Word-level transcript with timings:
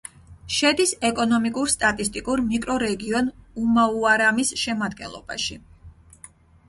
შედის 0.59 0.93
ეკონომიკურ-სტატისტიკურ 1.09 2.43
მიკრორეგიონ 2.47 3.29
უმაუარამის 3.65 4.55
შემადგენლობაში. 4.63 5.59